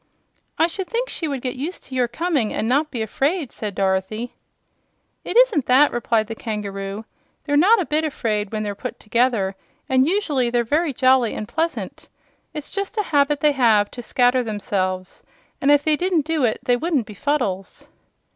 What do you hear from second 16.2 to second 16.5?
do